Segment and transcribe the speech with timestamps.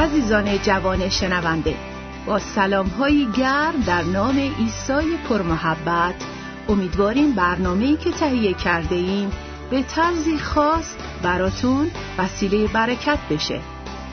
[0.00, 1.74] عزیزان جوان شنونده
[2.26, 6.14] با سلام های گرم در نام ایسای پرمحبت
[6.68, 9.30] امیدواریم برنامه‌ای که تهیه کرده ایم
[9.70, 13.60] به طرزی خاص براتون وسیله برکت بشه.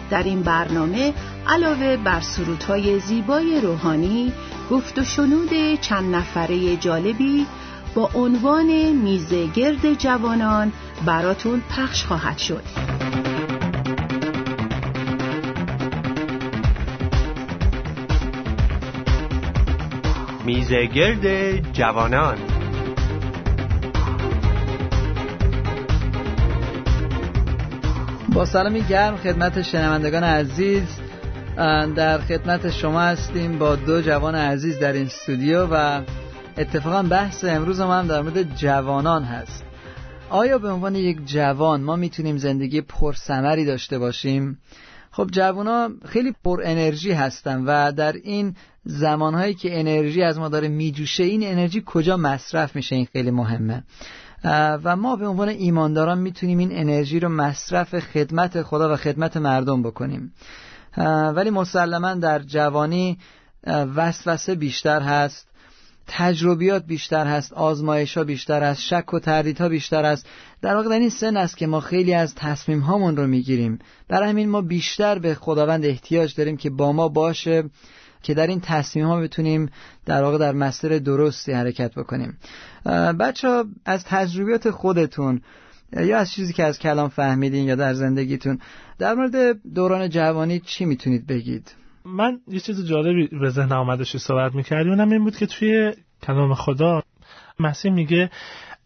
[0.09, 1.13] در این برنامه
[1.47, 4.33] علاوه بر سرودهای زیبای روحانی
[4.71, 7.45] گفت و شنود چند نفره جالبی
[7.95, 10.71] با عنوان میزه گرد جوانان
[11.05, 12.63] براتون پخش خواهد شد.
[20.47, 22.37] میزگرد جوانان.
[28.33, 30.83] با سلامی گرم خدمت شنوندگان عزیز
[31.95, 36.01] در خدمت شما هستیم با دو جوان عزیز در این استودیو و
[36.57, 39.63] اتفاقا بحث امروز ما هم در مورد جوانان هست.
[40.29, 44.57] آیا به عنوان یک جوان ما می‌تونیم زندگی پرثمری داشته باشیم؟
[45.17, 50.67] خب جوان خیلی پر انرژی هستن و در این زمانهایی که انرژی از ما داره
[50.67, 53.83] میجوشه این انرژی کجا مصرف میشه؟ این خیلی مهمه.
[54.83, 59.83] و ما به عنوان ایمانداران می‌تونیم این انرژی رو مصرف خدمت خدا و خدمت مردم
[59.83, 60.33] بکنیم.
[61.35, 63.17] ولی مسلما در جوانی
[63.67, 65.47] وسوسه بیشتر هست.
[66.07, 70.27] تجربیات بیشتر هست آزمایش ها بیشتر است شک و تردیدها بیشتر است
[70.61, 73.79] در واقع در این سن است که ما خیلی از تصمیم هامون رو می‌گیریم.
[74.07, 77.63] برای همین ما بیشتر به خداوند احتیاج داریم که با ما باشه
[78.23, 79.69] که در این تصمیم ها بتونیم
[80.05, 82.37] در واقع در مسیر درستی حرکت بکنیم.
[83.19, 85.41] بچه ها از تجربیات خودتون
[85.93, 88.59] یا از چیزی که از کلام فهمیدین یا در زندگیتون
[88.99, 91.71] در مورد دوران جوانی چی می‌تونید بگید؟
[92.07, 96.53] من یه چیز جالبی به ذهن آمدش صحبت می‌کردی اونم این بود که توی کلام
[96.53, 97.01] خدا
[97.59, 98.29] مسیح میگه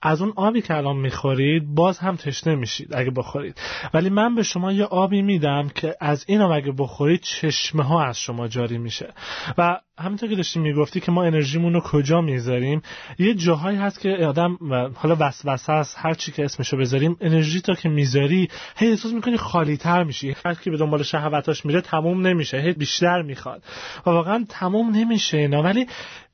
[0.02, 3.62] از اون آبی که الان می‌خورید باز هم تشنه میشید اگه بخورید.
[3.94, 8.06] ولی من به شما یه آبی میدم که از این آب اگه بخورید چشمه ها
[8.06, 9.14] از شما جاری میشه.
[9.58, 12.82] و همینطور که داشتیم می‌گفتی که ما انرژیمون رو کجا می‌ذاریم
[13.20, 14.58] یه جاهایی هست که آدم
[14.96, 18.48] حالا وسوسه است هر چی که اسمشو بذاریم انرژی تا که می‌ذاری
[18.78, 20.36] هی احساس می‌کنی خالی تر میشی.
[20.46, 23.64] هر کی به دنبال شهوتاش میره تموم نمیشه هی بیشتر می‌خواد.
[24.06, 25.64] و واقعا تموم نمیشه اینا.
[25.64, 25.88] ولی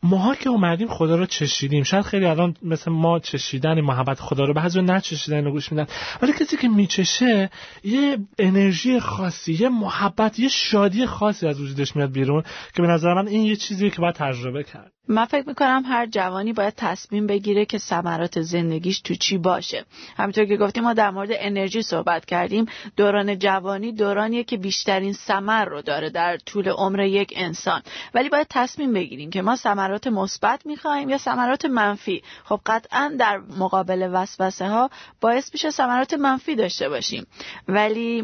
[0.03, 1.83] ماها که اومدیم خدا رو چشیدیم.
[1.83, 5.88] شاید خیلی الان مثل ما چشیدن محبت خدا رو بعضی نچشیدن رو گوش میدن.
[6.22, 7.50] ولی کسی که میچشه
[7.83, 12.44] یه انرژی خاصی یه محبت یه شادی خاصی از وجودش میاد بیرون
[12.75, 14.94] که به نظر من این یه چیزیه که باید تجربه کرد.
[15.09, 19.85] من فکر می‌کنم هر جوانی باید تصمیم بگیره که ثمرات زندگیش تو چی باشه.
[20.18, 22.66] همینطور که گفتیم ما در مورد انرژی صحبت کردیم.
[22.95, 27.81] دوران جوانی دورانیه که بیشترین ثمر رو داره در طول عمر یک انسان.
[28.13, 32.24] ولی باید تصمیم بگیریم که ما ثمرات مثبت می‌خوایم یا ثمرات منفی.
[32.44, 34.89] خب قطعا در مقابل وسوسه ها
[35.22, 37.28] باعث میشه ثمرات منفی داشته باشیم.
[37.68, 38.22] ولی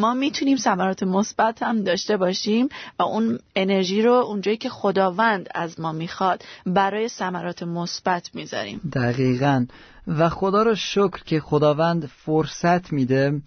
[0.00, 2.68] ما می‌تونیم ثمرات مثبت هم داشته باشیم
[2.98, 6.23] و اون انرژی رو اونجایی که خداوند از ما می‌خواد
[6.66, 8.80] برای ثمرات مثبت می‌ذاریم.
[8.92, 9.66] دقیقا.
[10.06, 13.42] و خدا رو شکر که خداوند فرصت میده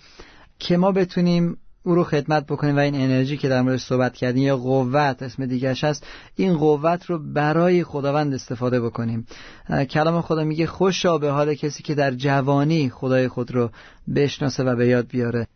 [0.59, 1.57] که ما بتونیم
[1.88, 5.46] او رو خدمت بکنیم و این انرژی که در موردش صحبت کردیم یا قوت اسم
[5.46, 6.08] دیگرش هست.
[6.36, 9.28] این قوت رو برای خداوند استفاده بکنیم.
[9.90, 13.70] کلام خدا میگه خوشا به حال کسی که در جوانی خدای خود رو
[14.16, 15.48] بشناسه و به یاد بیاره.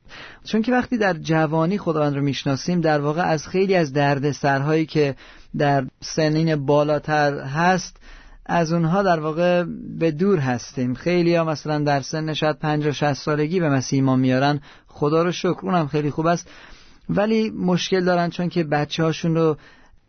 [0.44, 5.16] چون که وقتی در جوانی خداوند رو می‌شناسیم در واقع از خیلی از دردسرهایی که
[5.58, 7.98] در سنین بالاتر هست
[8.46, 9.64] از اونها در واقع
[10.00, 10.94] به دور هستیم.
[10.94, 14.60] خیلی ها مثلا در سن شاید 50 60 سالگی به مسیح ایمان میارن.
[14.94, 16.50] خدا رو شکر اونم خیلی خوب است.
[17.10, 19.58] ولی مشکل دارن چون که بچه هاشون رو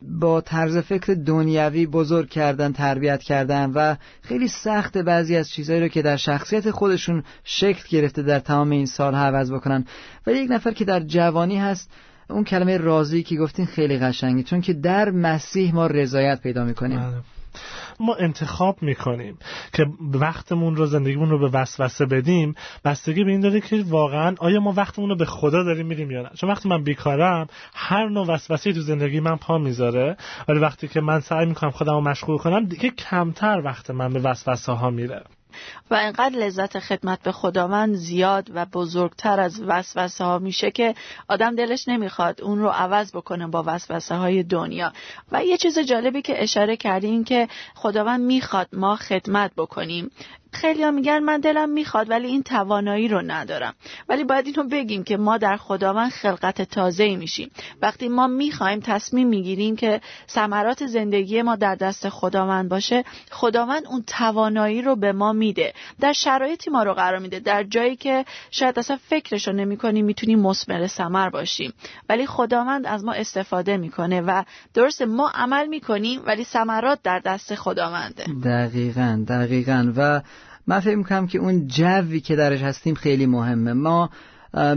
[0.02, 5.88] با طرز فکر دنیوی بزرگ کردن تربیت کردن و خیلی سخت بعضی از چیزهایی رو
[5.88, 9.84] که در شخصیت خودشون شکل گرفته در تمام این سال عوض بکنن.
[10.26, 11.90] و یک نفر که در جوانی هست
[12.30, 17.00] اون کلمه راضی که گفتین خیلی قشنگی چون که در مسیح ما رضایت پیدا می‌کنیم.
[17.00, 17.41] بله.
[18.00, 19.38] ما انتخاب می‌کنیم
[19.72, 22.54] که وقتمون رو زندگیمون رو به وسوسه بدیم.
[22.84, 26.22] بستگی به این داره که واقعا آیا ما وقتمون رو به خدا داریم میریم یا
[26.22, 26.30] نه.
[26.34, 30.16] چون وقتی من بیکارم هر نوع وسوسه تو زندگی من پا می‌ذاره.
[30.48, 34.20] ولی وقتی که من سعی می‌کنم خودم رو مشغول کنم دیگه کمتر وقت من به
[34.20, 35.22] وسوسه ها میره.
[35.90, 40.94] و انقدر لذت خدمت به خداوند زیاد و بزرگتر از وسوسه ها میشه که
[41.28, 44.92] آدم دلش نمی‌خواد اون رو عوض بکنه با وسوسه های دنیا.
[45.32, 50.10] و یه چیز جالبی که اشاره کردیم که خداوند می‌خواد ما خدمت بکنیم.
[50.52, 53.74] خیلی میگن من دلم می‌خواد ولی این توانایی رو ندارم.
[54.08, 57.50] ولی باید اینو بگیم که ما در خداوند خلقت تازه میشیم.
[57.82, 64.04] وقتی ما می‌خوایم تصمیم می‌گیریم که ثمرات زندگی ما در دست خداوند باشه خداوند اون
[64.06, 65.72] توانایی رو به ما میده.
[66.00, 67.40] در شرایطی ما رو قرار میده.
[67.40, 71.72] در جایی که شاید اصلا فکرش رو نمی‌کنیم می‌تونیم مسمر ثمر باشیم
[72.08, 74.42] ولی خداوند از ما استفاده می‌کنه و
[74.74, 78.24] درست ما عمل می‌کنیم ولی ثمرات در دست خداونده.
[78.44, 79.92] دقیقا دقیقا.
[79.96, 80.20] و
[80.66, 83.72] من فکر می‌کنم که اون جوی که درش هستیم خیلی مهمه.
[83.72, 84.10] ما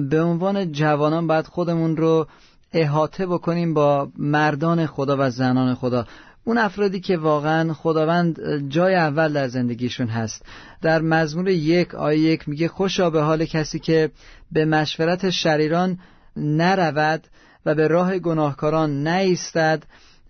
[0.10, 2.28] به عنوان جوانان باید خودمون رو
[2.74, 6.06] احاطه بکنیم با مردان خدا و زنان خدا.
[6.44, 8.40] اون افرادی که واقعا خداوند
[8.70, 10.46] جای اول در زندگیشون هست.
[10.82, 14.12] در مزمور یک آیه یک میگه خوشا به حال کسی که
[14.52, 16.00] به مشورت شریران
[16.38, 17.28] نرود
[17.66, 19.84] و به راه گناهکاران نیستد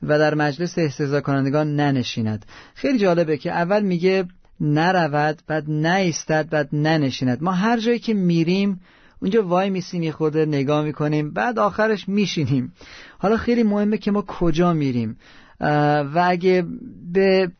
[0.03, 2.45] و در مجلس احتضا کنندگان ننشیند.
[2.75, 4.25] خیلی جالبه که اول میگه
[4.59, 7.43] نرود بعد نیستد بعد ننشیند.
[7.43, 8.81] ما هر جایی که میریم
[9.21, 12.73] اونجا وای میسیم یه خورده نگاه می‌کنیم بعد آخرش میشینیم.
[13.17, 15.17] حالا خیلی مهمه که ما کجا میریم.
[15.59, 16.65] و اگه
[17.13, 17.51] به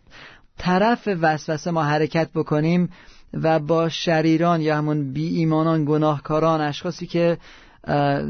[0.58, 2.90] طرف وسوسه ما حرکت بکنیم
[3.34, 7.38] و با شریران یا همون بی ایمانان گناهکاران اشخاصی که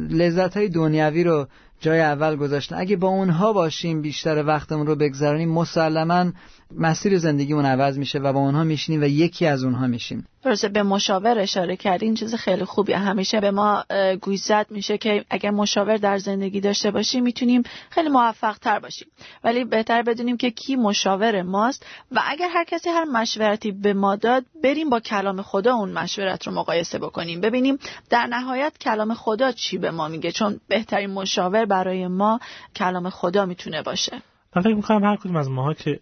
[0.09, 1.47] لذت های دنیوی رو
[1.85, 2.75] جای اول گذاشتن.
[2.75, 6.31] اگه با اونها باشیم بیشتر وقتمون رو بگذرانیم مسلما
[6.77, 10.27] مسیر زندگیمون عوض میشه و با اونها میشینیم و یکی از اونها میشیم.
[10.43, 13.83] درسته به مشاور اشاره کردی این چیز خیلی خوبیه همیشه به ما
[14.21, 19.07] گوشزد میشه که اگر مشاور در زندگی داشته باشیم می‌تونیم خیلی موفق تر باشیم.
[19.43, 24.15] ولی بهتر بدونیم که کی مشاور ماست و اگر هر کسی هر مشورتی به ما
[24.15, 27.41] داد بریم با کلام خدا اون مشورت رو مقایسه بکنیم.
[27.41, 27.77] ببینیم
[28.09, 32.39] در نهایت کلام خدا چی به ما میگه چون بهترین مشاور برای ما
[32.75, 34.21] کلام خدا می‌تونه باشه.
[34.55, 35.99] من فکر می‌کنم هر کدوم از ماها که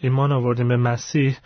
[0.00, 1.36] ایمان آوردیم به مسیح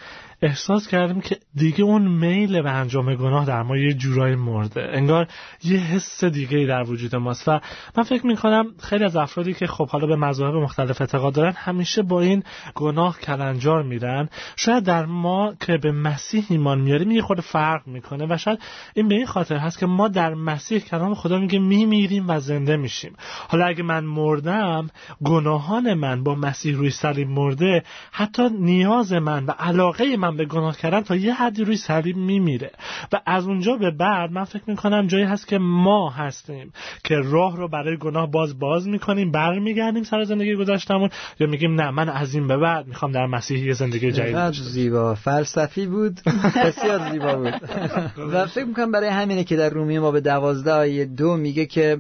[0.43, 4.89] احساس کردیم که دیگه اون میل به انجام گناه در ما یه جورایی مرده.
[4.93, 5.27] انگار
[5.65, 7.61] یه حس دیگه در وجود ماست و
[7.97, 12.03] من فکر می‌کنم خیلی از افرادی که خب حالا به مذاهب مختلف اعتقاد دارن همیشه
[12.03, 12.43] با این
[12.75, 14.29] گناه کلنجار میرن.
[14.57, 18.59] شاید در ما که به مسیح ایمان میاریم یه خود فرق می‌کنه و شاید
[18.95, 22.77] این به این خاطر هست که ما در مسیح کلام خدا میگه میمیریم و زنده
[22.77, 23.17] میشیم.
[23.49, 24.91] حالا اگه من مردم
[25.25, 27.83] گناهان من با مسیح روی صلیب مرده
[28.13, 32.71] حتی نیاز من و علاقه من به گناه کردن تا یه حدی روی صلیب میمیره.
[33.13, 36.73] و از اونجا به بعد من فکر می‌کنم جایی هست که ما هستیم
[37.05, 41.11] که راه رو برای گناه باز باز می‌کنیم برمیگردیم سر زندگی گذشتمون
[41.41, 45.15] یا میگیم نه من از این به بعد می‌خوام در مسیح یه زندگی جدید زیبا.
[45.15, 46.21] فلسفی بود.
[46.65, 47.55] بسیار زیبا بود.
[48.33, 51.99] و فکر می‌کنم برای همینه که در رومی ما به دوازده آیه دو میگه که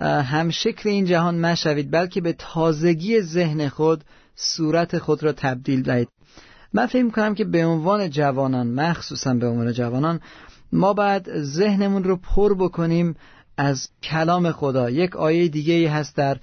[0.00, 4.04] هم شکل این جهان مشوید بلکه به تازگی ذهن خود
[4.36, 6.08] صورت خود را تبدیل دهید.
[6.72, 10.20] من فکر می‌کنم که به عنوان جوانان مخصوصا به عنوان جوانان
[10.72, 13.16] ما باید ذهنمون رو پر بکنیم
[13.56, 14.90] از کلام خدا.
[14.90, 16.36] یک آیه دیگه هست در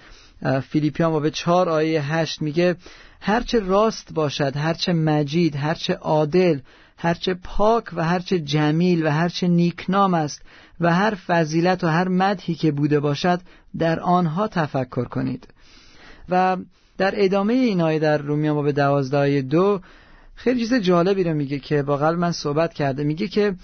[0.59, 2.75] فیلیپیان و به چهار آیه هشت میگه
[3.21, 6.59] هرچه راست باشد هرچه مجید هرچه عادل
[6.97, 10.41] هرچه پاک و هرچه جمیل و هرچه نیکنام است
[10.79, 13.41] و هر فضیلت و هر مدحی که بوده باشد
[13.77, 15.47] در آنها تفکر کنید.
[16.29, 16.57] و
[16.97, 19.81] در ادامه این آیه در رومیان به دوازده دو
[20.35, 23.03] خیلی چیز جالبی رو میگه که با قلب من صحبت کرده.
[23.03, 23.55] میگه که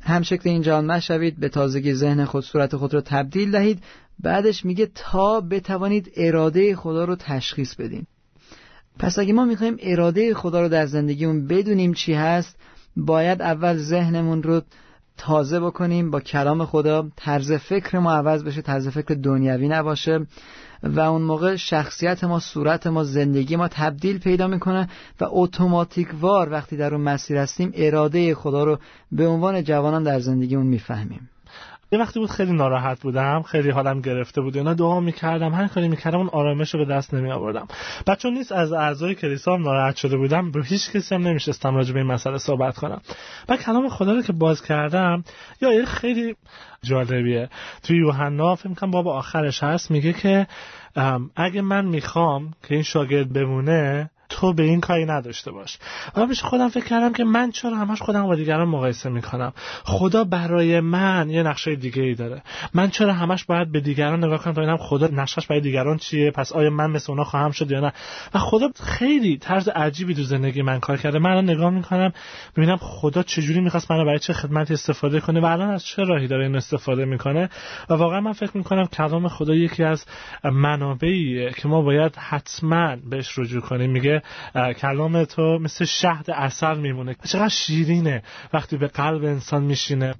[0.00, 3.82] هم شکل این جهان مشوید به تازگی ذهن خود صورت خود رو تبدیل دهید.
[4.18, 8.06] بعدش میگه تا بتوانید اراده خدا رو تشخیص بدین.
[9.00, 12.56] پس اگه ما می‌خوایم اراده خدا رو در زندگیمون بدونیم چی هست
[12.96, 14.62] باید اول ذهنمون رو
[15.16, 17.08] تازه بکنیم با کلام خدا.
[17.16, 20.26] طرز فکر ما عوض بشه طرز فکر دنیوی نباشه
[20.82, 24.88] و اون موقع شخصیت ما صورت ما زندگی ما تبدیل پیدا می‌کنه
[25.20, 28.78] و اتوماتیک وار وقتی در اون مسیر هستیم اراده خدا رو
[29.12, 31.29] به عنوان جوانان در زندگیمون می‌فهمیم.
[31.92, 35.88] یه وقتی بود خیلی ناراحت بودم خیلی حالم گرفته بود اینا دعا می‌کردم هر کاری
[35.88, 37.66] می‌کردم اون آرامش رو به دست نمی آوردم
[38.06, 41.92] بچه نیست از اعضای کلیسا هم ناراحت شده بودم به هیچ کسی هم نمیشستم راجع
[41.92, 43.00] به این مسئله صحبت کنم.
[43.48, 45.24] و کلام خدا رو که باز کردم
[45.62, 46.36] یا یه خیلی
[46.82, 47.48] جالبیه.
[47.82, 50.46] توی یوحنا فکر کنم باب آخرش هست میگه که
[51.36, 55.78] اگه من می‌خوام که این شاگرد بمونه تو به این کاری نداشته باش.
[56.16, 59.52] و پیش خودم فکر کردم که من چرا همش خودم با دیگران مقایسه می‌کنم.
[59.84, 62.42] خدا برای من یه نقشه دیگه ای داره.
[62.74, 66.30] من چرا همش باید به دیگران نگاه کنم تا اینم خدا نقشش برای دیگران چیه؟
[66.30, 67.92] پس آیا من مثل اونا خواهم شد یا نه؟
[68.34, 71.18] و خدا خیلی طرز عجیبی تو زندگی من کار کرده.
[71.18, 72.12] من الان نگاه می‌کنم
[72.56, 76.26] ببینم خدا چجوری می‌خواست منو برای چه خدمتی استفاده کنه و الان از چه راهی
[76.26, 77.48] داره این استفاده می‌کنه.
[77.90, 80.04] و واقعا من فکر می‌کنم کلام خدا یکی از
[80.44, 83.90] منابعیه که ما باید حتما بهش رجوع کنیم.
[83.90, 84.19] میگه
[84.54, 88.22] که کلام تو مثل شهد اثر میمونه چقدر شیرینه
[88.52, 90.14] وقتی به قلب انسان میشینه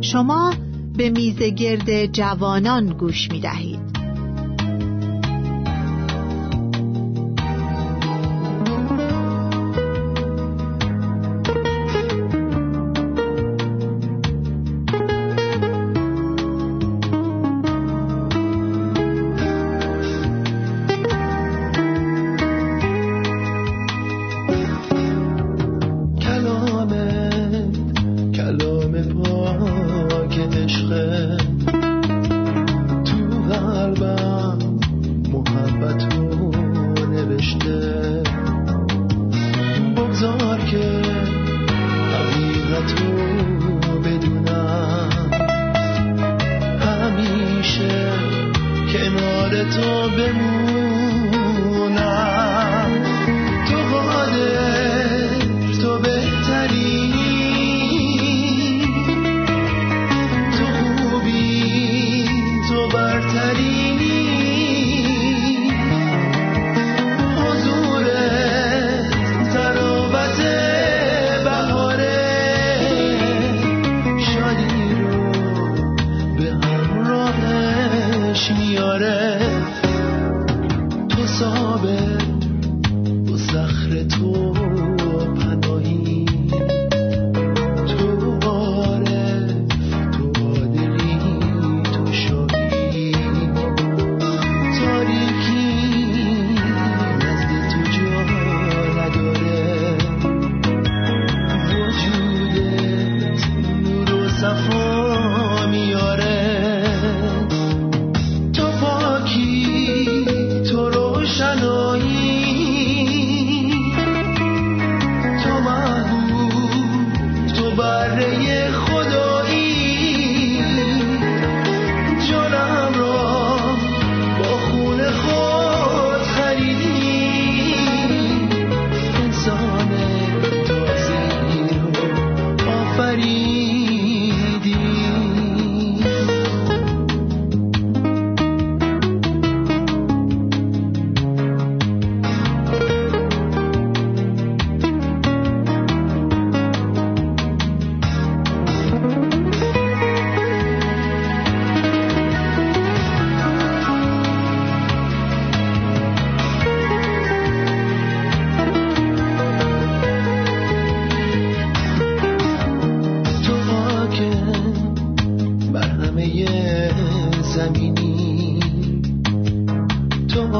[0.00, 0.54] شما
[0.96, 3.93] به میزگرد جوانان گوش می دهید.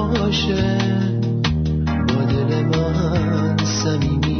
[0.02, 0.78] باشه.
[2.08, 4.33] با دل من سمیمی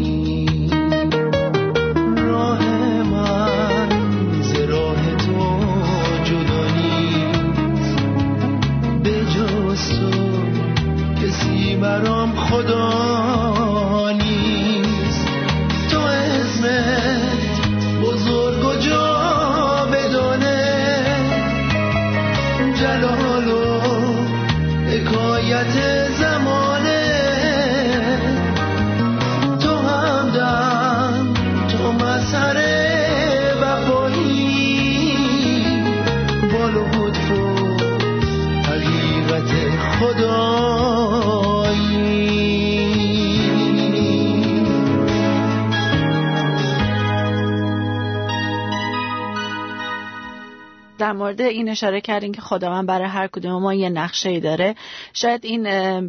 [51.05, 54.75] در مورد این اشاره کردین که خداوند برای هر کدوم ما یه نقشه ای داره.
[55.13, 55.63] شاید این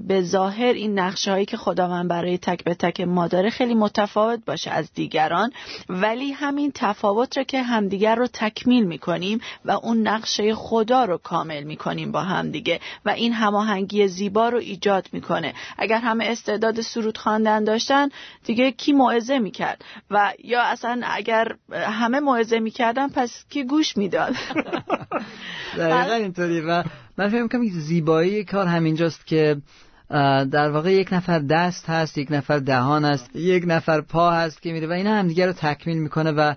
[0.08, 4.40] به ظاهر این نقشه هایی که خداوند برای تک به تک ما داره خیلی متفاوت
[4.46, 5.52] باشه از دیگران
[5.90, 11.64] ولی همین تفاوت رو که همدیگر رو تکمیل می‌کنیم و اون نقشه خدا رو کامل
[11.64, 15.54] می‌کنیم با همدیگه و این هماهنگی زیبا رو ایجاد می‌کنه.
[15.78, 18.10] اگر همه استعداد سرود خواندن داشتن
[18.46, 24.36] دیگه کی موعظه می‌کرد؟ و یا اصلا اگر همه موعظه می‌کردن پس کی گوش می‌داد؟
[25.78, 26.84] دقیقا اینطوری و
[27.18, 29.58] من فکر می‌کنم زیبایی کار همینجاست که
[30.52, 34.74] در واقع یک نفر دست هست یک نفر دهان هست یک نفر پا هست که
[34.74, 36.54] میره و اینا همدیگه رو تکمیل می‌کنه و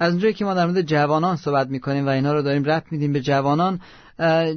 [0.00, 3.12] از اونجایی که ما در مورد جوانان صحبت می‌کنیم و اینا رو داریم رفت میدیم
[3.12, 3.80] به جوانان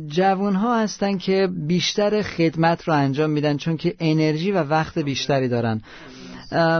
[0.07, 5.47] جوان ها هستن که بیشتر خدمت رو انجام میدن چون که انرژی و وقت بیشتری
[5.47, 5.81] دارن.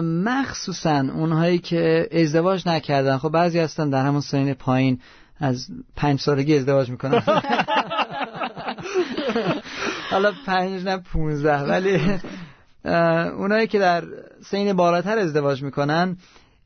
[0.02, 3.18] مخصوصا اونهایی که ازدواج نکردن.
[3.18, 5.00] خب بعضی هستن در همون سنین پایین.
[5.40, 7.24] از پنج سالگی ازدواج می‌کنن
[10.12, 12.20] حالا پنج نه پونزده ولی
[13.38, 14.04] اونایی که در
[14.42, 16.18] سین بالاتر ازدواج می‌کنن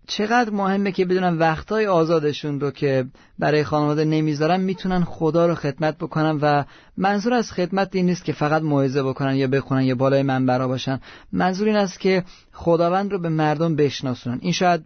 [0.07, 3.05] چقدر مهمه که بدونن وقتای آزادشون رو که
[3.39, 6.63] برای خانواده نمی‌ذارن می‌تونن خدا رو خدمت بکنن و
[6.97, 10.99] منظور از خدمت این نیست که فقط موعظه بکنن یا بخونن یا بالای منبرا باشن.
[11.31, 14.39] منظور این است که خداوند رو به مردم بشناسونن.
[14.41, 14.83] این شاید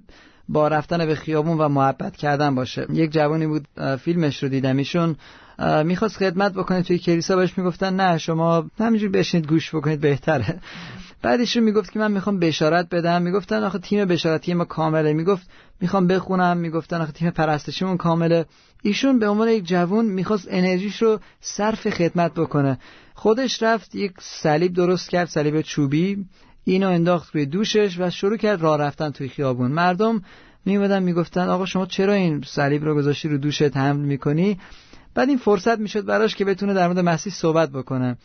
[0.49, 2.87] با رفتن به خیابون و محبت کردن باشه.
[2.93, 3.67] یک جوانی بود
[4.03, 4.77] فیلمش رو دیدم.
[4.77, 5.15] ایشون
[5.83, 7.35] می‌خواست خدمت بکنه توی کلیسا.
[7.35, 10.59] بهش می‌گفتن نه شما همینجور بشینید گوش بکنید بهتره.
[11.21, 13.21] بعدش می‌گفت که من می‌خوام بشارت بدم.
[13.21, 15.13] می‌گفتن آخه تیم بشارتی ما کامله.
[15.13, 15.49] می‌گفت
[15.81, 16.57] می‌خوام بخونم.
[16.57, 18.45] می‌گفتن آخه تیم پرستشیمون کامله.
[18.83, 22.79] ایشون به عنوان یک جوون می‌خواست انرژیش رو صرف خدمت بکنه.
[23.13, 26.25] خودش رفت یک صلیب درست کرد صلیب چوبی.
[26.71, 29.71] اینو انداخت روی دوشش و شروع کرد راه رفتن توی خیابون.
[29.71, 30.21] مردم
[30.65, 34.59] میومدن می‌گفتن آقا شما چرا این صلیب رو گذاشتی رو دوشت حمل می‌کنی؟
[35.13, 38.17] بعد این فرصت می‌شد براش که بتونه در مورد مسیح صحبت بکنه.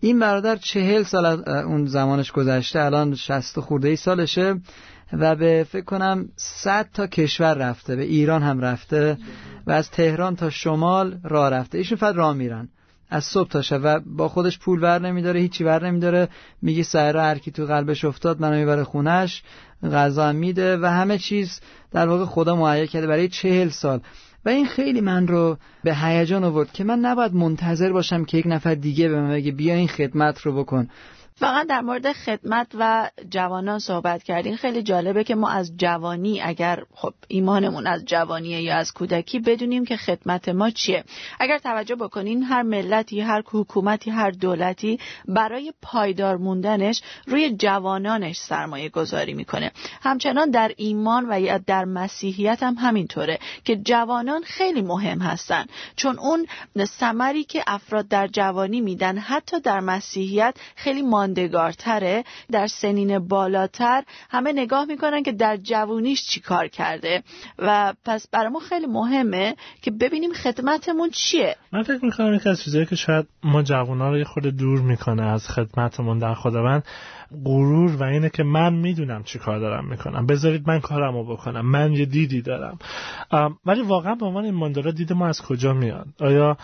[0.00, 4.60] این برادر چهل سال اون زمانش گذشته الان شست خورده ای سالشه
[5.12, 9.18] و به فکر کنم صد تا کشور رفته به ایران هم رفته
[9.66, 11.78] و از تهران تا شمال راه رفته.
[11.78, 12.68] ایشون فقط راه میرن.
[13.10, 16.28] از صبح تا شب و با خودش پول ور نمیداره هیچی ور نمیداره.
[16.62, 19.42] میگه سهره هر کی تو قلبش افتاد منو می‌بره خونش
[19.92, 21.60] غذا میده و همه چیز
[21.92, 24.00] در واقع خدا مهیا کرده برای چهل سال.
[24.44, 28.46] و این خیلی من رو به هیجان آورد که من نباید منتظر باشم که یک
[28.46, 30.88] نفر دیگه به من بگه بیا این خدمت رو بکن.
[31.40, 36.82] فقط در مورد خدمت و جوانان صحبت کردیم خیلی جالبه که ما از جوانی اگر
[36.94, 41.04] خب ایمانمون از جوانیه یا از کودکی بدونیم که خدمت ما چیه.
[41.38, 48.88] اگر توجه بکنین هر ملتی هر حکومتی هر دولتی برای پایدار موندنش روی جوانانش سرمایه
[48.88, 49.72] گذاری می‌کنه.
[50.02, 55.66] همچنان در ایمان و یا در مسیحیت هم همینطوره که جوانان خیلی مهم هستن.
[55.96, 56.46] چون اون
[56.84, 64.52] ثمری که افراد در جوانی میدن حتی در مسیحیت خیلی ماندگارتره در سنین بالاتر همه
[64.52, 67.22] نگاه می‌کنن که در جوونیش چی کار کرده.
[67.58, 71.56] و پس برای خیلی مهمه که ببینیم خدمتمون چیه.
[71.72, 75.22] من فکر می‌کنم یکی از چیزایی که شاید ما جوونا رو یه خورده دور می‌کنه
[75.22, 76.84] از خدمتمون در خداوند
[77.44, 80.26] غرور و اینه که من می‌دونم چی کار دارم می‌کنم.
[80.26, 81.66] بذارید من کارمو بکنم.
[81.66, 82.78] من یه دیدی دارم.
[83.66, 86.56] ولی واقعا به عنوان ایماندارا دید ما از کجا میاد؟ آیا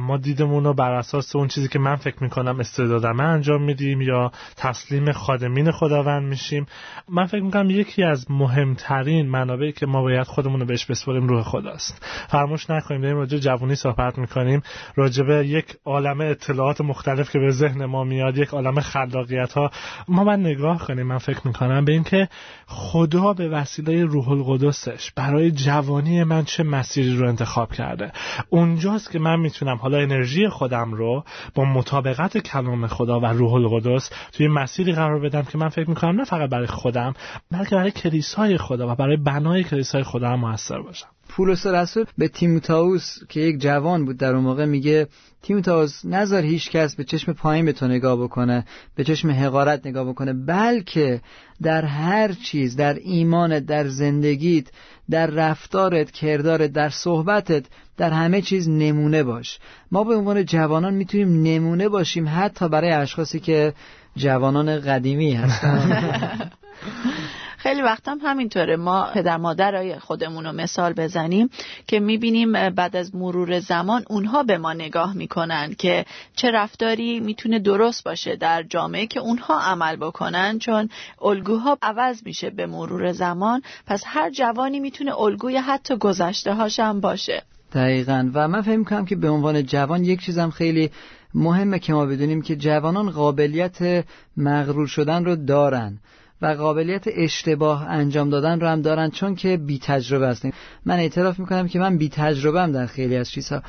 [0.00, 4.30] ما دیدمون رو بر اساس اون چیزی که من فکر می‌کنم استعدادمه انجام میدیم؟ یا
[4.56, 6.66] تسلیم خادمین خداوند میشیم.
[7.08, 11.42] من فکر می‌کنم یکی از مهمترین منابعی که ما باید خودمون رو بهش بسپاریم روح
[11.42, 12.06] خداست.
[12.28, 14.62] فراموش نکنیم داریم راجع جوونی صحبت می‌کنیم.
[14.96, 19.70] راجع به یک عالم اطلاعات مختلف که به ذهن ما میاد یک عالم خلاقیت ها
[20.08, 22.28] ما من نگاه کنیم من فکر می‌کنم به اینکه
[22.66, 28.12] خدا به وسیله روح القدسش برای جوانی من چه مسیری رو انتخاب کرده.
[28.48, 33.89] اونجاست که من می‌تونم حالا انرژی خودم رو با مطابقت کلام خدا و روح القدس
[34.32, 37.14] توی مسیری قرار بدم که من فکر می‌کنم نه فقط برای خودم
[37.50, 41.08] بلکه برای کلیسای خدا و برای بنای کلیسای خدا هم موثر باشم.
[41.30, 45.06] پولس رسول به تیموتائوس که یک جوان بود در اون موقع میگه
[45.42, 48.64] تیموتائوس نظر هیچ کس به چشم پایین به تو نگاه بکنه
[48.96, 51.20] به چشم حقارت نگاه بکنه بلکه
[51.62, 54.66] در هر چیز در ایمانت در زندگیت
[55.10, 57.64] در رفتارت کردارت در صحبتت
[57.96, 59.58] در همه چیز نمونه باش.
[59.92, 63.74] ما به عنوان جوانان می‌تونیم نمونه باشیم حتی برای اشخاصی که
[64.16, 66.50] جوانان قدیمی هستن.
[67.62, 68.76] خیلی وقت هم همینطوره.
[68.76, 71.50] ما پدر مادرای خودمون رو مثال بزنیم
[71.86, 76.04] که می‌بینیم بعد از مرور زمان اونها به ما نگاه می‌کنن که
[76.36, 80.88] چه رفتاری می‌تونه درست باشه در جامعه که اونها عمل بکنن چون
[81.22, 83.62] الگوها عوض میشه به مرور زمان.
[83.86, 87.42] پس هر جوانی می‌تونه الگوی حتی گذشته هاشم باشه.
[87.72, 88.30] دقیقا.
[88.34, 90.90] و من فهم کنم که به عنوان جوان یک چیزم خیلی
[91.34, 94.04] مهمه که ما بدونیم که جوانان قابلیت
[94.36, 95.98] مغرور شدن رو دارن.
[96.42, 100.52] و قابلیت اشتباه انجام دادن رو هم دارن چون که بی تجربه هستیم
[100.84, 103.62] من اعتراف می‌کنم که من بی تجربه هم در خیلی از چیزها.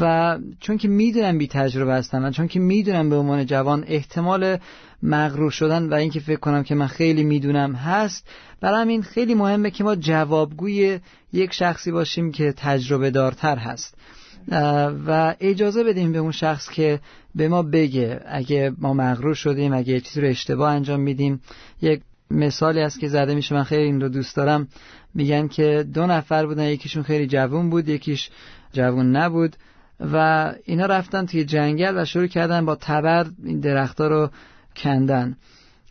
[0.00, 4.58] و چون که می‌دونم بی تجربه هستم و چون که می‌دونم به عنوان جوان احتمال
[5.02, 8.28] مغرور شدن و اینکه فکر کنم که من خیلی می‌دونم هست
[8.60, 11.00] برای همین خیلی مهمه که ما جوابگوی
[11.32, 13.94] یک شخصی باشیم که تجربه دارتر هست.
[15.06, 17.00] و اجازه بدیم به اون شخص که
[17.34, 18.20] به ما بگه.
[18.26, 21.40] اگه ما مغرور شدیم اگه چیزی رو اشتباه انجام میدیم.
[21.82, 22.00] یک
[22.30, 24.68] مثالی است که زده میشه من خیلی این رو دوست دارم.
[25.14, 28.30] میگن که دو نفر بودن یکیشون خیلی جوون بود یکیش
[28.72, 29.56] جوون نبود.
[30.12, 34.30] و اینا رفتن توی جنگل و شروع کردن با تبر این درختها رو
[34.76, 35.36] کندن.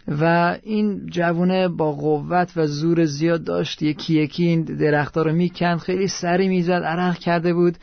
[0.08, 3.82] و این جوونه با قوت و زور زیاد داشت.
[3.82, 5.78] یکی یکی این درختها رو می‌کند.
[5.78, 7.78] خیلی سری می‌زد عرق کرده بود.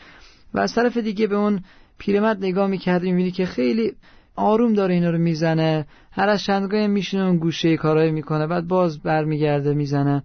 [0.54, 1.60] و از طرف دیگه به اون
[1.98, 3.92] پیرمرد نگاه می‌کرد می‌بینی که خیلی
[4.36, 5.86] آروم داره اینا رو می‌زنه.
[6.12, 8.46] هر از چندگاه میشینه اون گوشه کارایی می‌کنه.
[8.46, 10.22] بعد باز برمیگرده می‌زنه.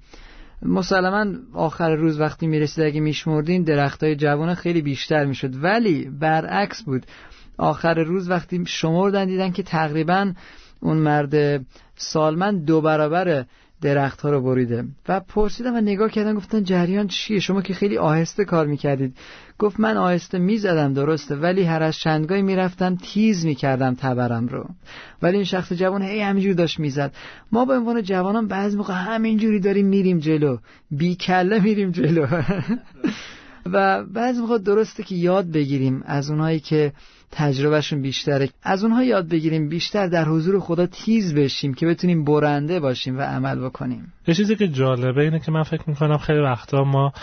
[0.62, 5.64] مسلما آخر روز وقتی می‌رسید اگه میشمردین درخت های جوان خیلی بیشتر می‌شد.
[5.64, 7.06] ولی برعکس بود.
[7.58, 10.34] آخر روز وقتی شمردن دیدن که تقریبا
[10.80, 13.46] اون مرد سالمن دو برابر
[13.84, 17.98] درخت ها رو بریده و پرسیدم و نگاه کردن گفتن جریان چیه؟ شما که خیلی
[17.98, 19.18] آهسته کار می‌کردید.
[19.60, 24.66] گفت من آهسته می‌زدم درسته ولی هر از چندگاهی می‌رفتم تیز می‌کردم تبرم رو.
[25.22, 27.14] ولی این شخص جوان هی همینجور داشت می‌زد.
[27.52, 30.58] ما به عنوان جوانان بعض موقع همینجوری داریم میریم جلو.
[30.92, 32.28] بی کله میریم جلو.
[33.74, 36.94] و بعض موقع درسته که یاد بگیریم از اونایی که
[37.36, 38.50] تجربهشون بیشتره.
[38.64, 43.22] از اونها یاد بگیریم بیشتر در حضور خدا تیز بشیم که بتونیم برنده باشیم و
[43.22, 44.14] عمل بکنیم.
[44.28, 47.14] یه چیزی که جالبه اینه که من فکر می‌کنم خیلی وقتا ما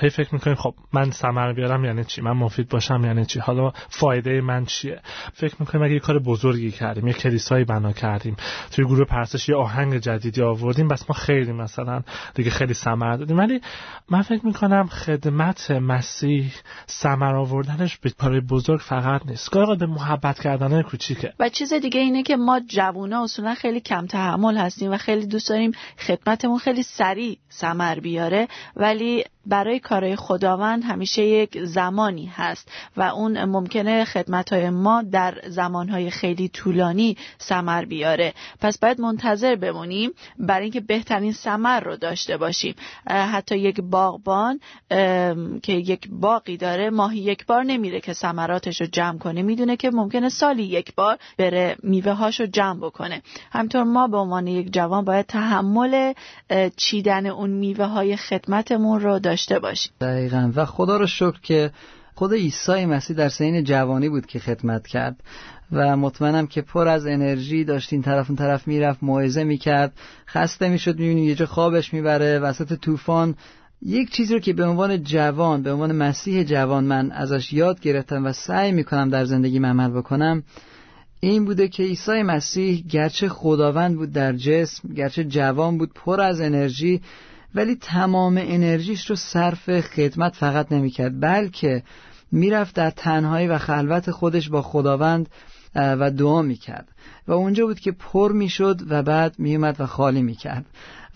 [0.00, 3.72] هی فکر می‌کنیم خب من ثمر بیارم یعنی چی؟ من مفید باشم یعنی چی؟ حالا
[3.88, 5.00] فایده من چیه؟
[5.32, 8.36] فکر می‌کنیم اگه یه کار بزرگی کردیم یه کلیسایی بنا کردیم
[8.70, 12.02] توی گروه پرسش یه آهنگ جدیدی آوردیم بس ما خیلی مثلا
[12.34, 13.38] دیگه خیلی ثمر دادیم.
[13.38, 13.60] ولی
[14.10, 16.52] من فکر می‌کنم خدمت مسیح
[16.90, 19.43] ثمر آوردنش به کار بزرگ فقط نیست.
[19.50, 24.06] گاهی به محبت کردن کوچیکه؟ و چیز دیگه اینه که ما جوونا اصولا خیلی کم
[24.06, 30.84] تحمل هستیم و خیلی دوست داریم خدمتمون خیلی سریع ثمر بیاره ولی برای کارهای خداوند
[30.84, 38.34] همیشه یک زمانی هست و اون ممکنه خدمتهای ما در زمانهای خیلی طولانی سمر بیاره.
[38.60, 42.74] پس باید منتظر بمونیم برای اینکه بهترین سمر رو داشته باشیم.
[43.06, 44.60] حتی یک باغبان
[45.62, 49.33] که یک باقی داره ماهی یک بار نمیره که ثمراتش رو جمع کنه.
[49.42, 53.22] می‌دونه که ممکنه سالی یک بار بره میوه هاش رو جمع بکنه.
[53.52, 56.12] همطور ما به عنوان یک جوان باید تحمل
[56.76, 59.92] چیدن اون میوه های خدمتمون رو داشته باشیم.
[60.00, 60.52] دقیقا.
[60.54, 61.70] و خدا رو شکر که
[62.14, 65.16] خود عیسی مسیح در سین جوانی بود که خدمت کرد
[65.72, 67.92] و مطمئنم که پر از انرژی داشت.
[67.92, 69.92] این طرف اون طرف می‌رفت موعظه می‌کرد
[70.28, 73.34] خسته می‌شد می‌بینی یه جا خوابش می‌بره وسط طوفان
[73.84, 78.26] یک چیزی رو که به عنوان جوان به عنوان مسیح جوان من ازش یاد گرفتم
[78.26, 80.42] و سعی می‌کنم در زندگی عمل بکنم
[81.20, 86.40] این بوده که عیسی مسیح گرچه خداوند بود در جسم گرچه جوان بود پر از
[86.40, 87.00] انرژی
[87.54, 91.82] ولی تمام انرژیش رو صرف خدمت فقط نمی‌کرد بلکه
[92.32, 95.28] می‌رفت در تنهایی و خلوت خودش با خداوند
[95.74, 96.88] و دعا می‌کرد.
[97.28, 100.66] و اونجا بود که پر می‌شد و بعد میومد و خالی می‌کرد.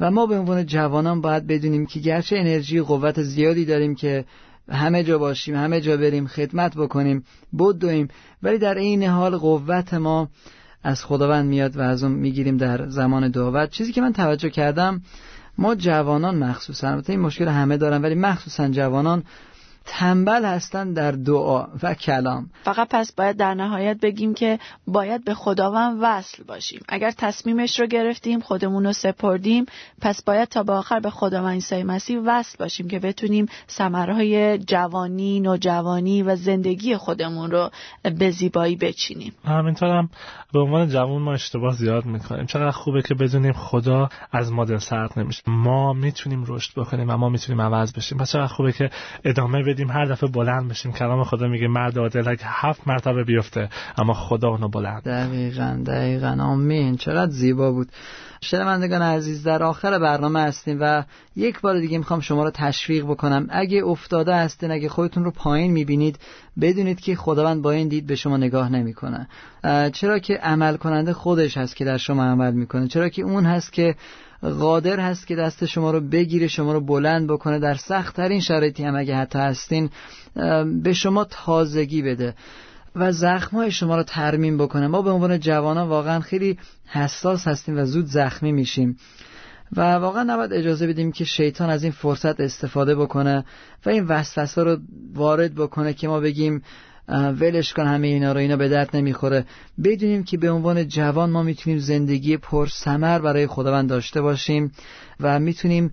[0.01, 4.25] و ما به عنوان جوانان باید بدونیم که گرچه انرژی و قوت زیادی داریم که
[4.71, 7.25] همه جا باشیم همه جا بریم خدمت بکنیم
[7.59, 8.09] بدویم
[8.43, 10.29] ولی در این حال قوت ما
[10.83, 15.03] از خداوند میاد و از اون می‌گیریم در زمان دعوت چیزی که من توجه کردم
[15.59, 19.23] ما جوانان مخصوصا البته این مشکل همه دارن ولی مخصوصا جوانان
[19.91, 22.51] تنبل هستن در دعا و کلام.
[22.63, 26.81] فقط پس باید در نهایت بگیم که باید به خداوند وصل باشیم.
[26.89, 29.67] اگر تصمیمش رو گرفتیم خودمون رو سپردیم
[30.01, 35.41] پس باید تا به آخر به خداوند عیسی مسیح وصل باشیم که بتونیم ثمرهای جوانی
[35.41, 37.71] نوجوانی و زندگی خودمون رو
[38.19, 39.33] به زیبایی بچینیم.
[39.45, 40.11] همینطور هم
[40.53, 42.47] به عنوان جوان ما اشتباه زیاد می‌کنیم.
[42.47, 45.43] چقدر خوبه که بدونیم خدا از مدل سرد نمیشه.
[45.47, 48.19] ما می‌تونیم رشد بکنیم و ما می‌تونیم عوض بشیم.
[48.19, 48.91] پس چقدر خوبه که
[49.25, 49.78] ادامه بدیم.
[49.87, 50.93] هر دفعه بلند بشیم.
[50.93, 55.03] کلام خدا میگه مرد عادل هفت مرتبه بیفته اما خدا اونو بلند.
[55.03, 56.37] دقیقا دقیقا.
[56.41, 56.97] آمین.
[56.97, 57.89] چقدر زیبا بود.
[58.41, 61.05] شنوندگان عزیز در آخر برنامه هستیم و
[61.37, 63.47] یک بار دیگه می‌خوام شما رو تشویق بکنم.
[63.51, 66.19] اگه افتاده هستین اگه خودتون رو پایین می‌بینید
[66.61, 69.29] بدونید که خداوند با این دید به شما نگاه نمی‌کنه.
[69.93, 72.89] چرا که عمل کننده خودش هست که در شما عمل می‌کنه.
[72.89, 73.95] چرا که اون هست که
[74.43, 77.59] قادر هست که دست شما رو بگیره شما رو بلند بکنه.
[77.59, 79.91] در سخت ترین شرایطی هم اگه حتی هستین
[80.83, 82.35] به شما تازگی بده
[82.97, 84.87] و زخمای شما رو ترمیم بکنه.
[84.87, 88.97] ما به عنوان جوانان واقعا خیلی حساس هستیم و زود زخمی میشیم.
[89.77, 93.45] و واقعا نباید اجازه بدیم که شیطان از این فرصت استفاده بکنه
[93.87, 94.79] و این وسوسه رو
[95.15, 96.63] وارد بکنه که ما بگیم
[97.09, 99.45] ولش کن همه اینا رو اینا به درد نمی‌خوره.
[99.85, 104.73] بدونیم که به عنوان جوان ما می‌تونیم زندگی پر سمر برای خداوند داشته باشیم
[105.21, 105.93] و می‌تونیم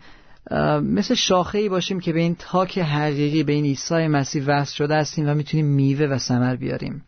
[0.81, 4.95] مثل شاخه ای باشیم که به این تاک حقیقی به این عیسی مسیح وصل شده
[4.95, 7.03] هستیم و می‌تونیم میوه و ثمر بیاریم.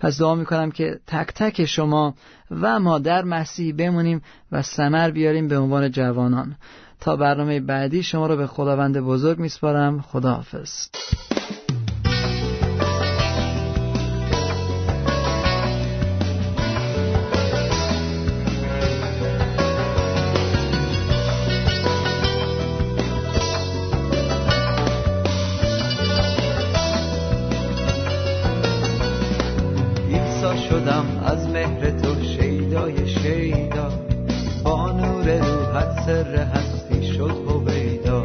[0.00, 2.14] پس دعا می‌کنم که تک تک شما
[2.50, 6.56] و ما در مسیح بمونیم و ثمر بیاریم به عنوان جوانان.
[7.00, 10.00] تا برنامه بعدی شما رو به خداوند بزرگ میسپارم.
[10.00, 10.88] خداحافظ.
[30.80, 33.88] شدم از مهر تو شیدای شیدا.
[34.64, 38.24] با نور روحت سر هستی شد هویدا.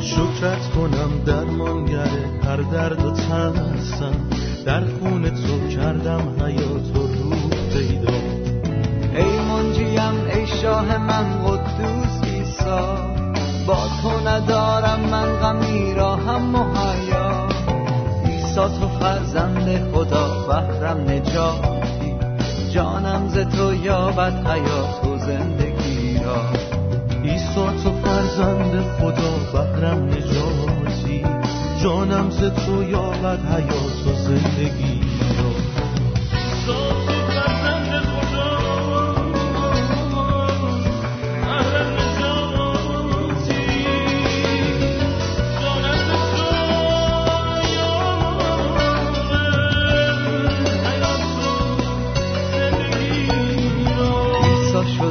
[0.00, 2.08] شکرت کنم درمانگر
[2.44, 4.14] هر درد و ترسم.
[4.66, 8.18] در خون تو کردم حیات و روح پیدا.
[9.14, 12.96] ای منجیم ای شاه من قدوس ایسا
[13.66, 17.48] با تو ندارم من غمی را هم مهیا.
[18.24, 20.28] ایسا تو فرزند خدا
[20.78, 21.27] ز تو
[24.18, 26.42] یابد حیات و زندگی را.
[27.22, 31.24] ایسا تو فرزند خدا بهرم نجاتی.
[31.82, 35.00] جانم ز تو یابد حیات و زندگی
[36.66, 37.17] را.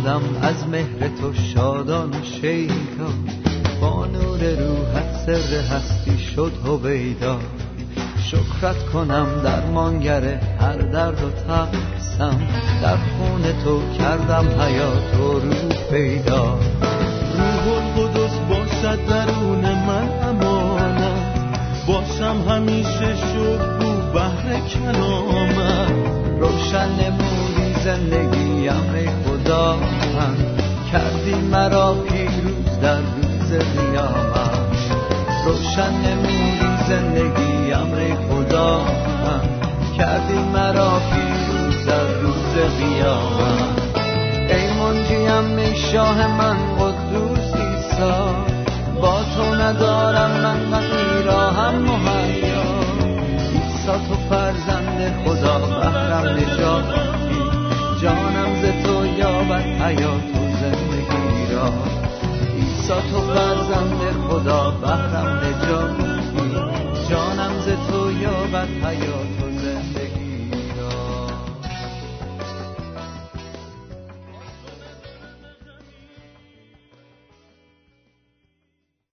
[0.08, 3.10] شدم از مهر تو شادان و شیدا
[3.82, 7.40] با نور روحت سر هستی شد هویدا.
[8.24, 10.24] شکرت کنم در مانگر
[10.62, 12.40] هر درد و ترسم
[12.82, 16.60] در خون تو کردم حیات و روح پیدا.
[17.38, 21.34] روح القدس باشد درون من امانم.
[21.88, 25.92] باشم همیشه شکر بهر کلامم.
[26.40, 28.48] روشن نمودی زندگیم
[31.28, 34.78] کردی مرا پیروز در روز قیامت.
[35.46, 38.82] روشن نمودی زندگیم ای خدا.
[39.98, 43.98] کردی مرا پیروز در روز قیامت.
[44.50, 48.36] ای منجیم شاه من قدوس ایسا
[49.02, 52.64] با تو ندارم من غمی را هم مهیا.
[53.54, 57.08] ایسا تو فرزند خدا بهرم نجاتی.
[58.02, 60.47] جانم ز تو یابد حیات
[61.58, 61.74] را
[62.58, 66.08] ایسا تو فرزند خدا بهرم نجاتی
[67.10, 69.47] جانم ز تو یابد حیات.